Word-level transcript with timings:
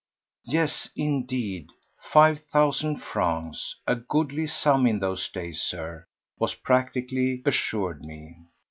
Yes, 0.47 0.89
indeed, 0.95 1.67
five 1.99 2.39
thousand 2.45 3.03
francs—a 3.03 3.93
goodly 3.95 4.47
sum 4.47 4.87
in 4.87 4.97
those 4.97 5.29
days, 5.29 5.61
Sir—was 5.61 6.55
practically 6.55 7.43
assured 7.45 8.01
me. 8.03 8.35